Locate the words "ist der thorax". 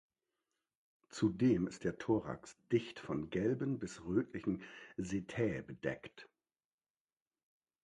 1.67-2.57